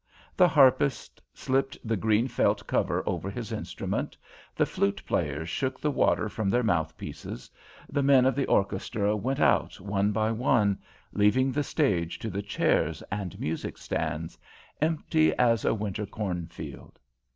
The 0.35 0.47
harpist 0.47 1.21
slipped 1.31 1.77
the 1.87 1.95
green 1.95 2.27
felt 2.27 2.65
cover 2.65 3.03
over 3.05 3.29
his 3.29 3.51
instrument; 3.51 4.17
the 4.55 4.65
flute 4.65 5.03
players 5.05 5.47
shook 5.47 5.79
the 5.79 5.91
water 5.91 6.27
from 6.27 6.49
their 6.49 6.63
mouthpieces; 6.63 7.51
the 7.87 8.01
men 8.01 8.25
of 8.25 8.33
the 8.33 8.47
orchestra 8.47 9.15
went 9.15 9.39
out 9.39 9.79
one 9.79 10.11
by 10.11 10.31
one, 10.31 10.79
leaving 11.13 11.51
the 11.51 11.61
stage 11.61 12.17
to 12.17 12.31
the 12.31 12.41
chairs 12.41 13.03
and 13.11 13.39
music 13.39 13.77
stands, 13.77 14.39
empty 14.81 15.35
as 15.37 15.65
a 15.65 15.73
winter 15.75 16.07
cornfield. 16.07 16.97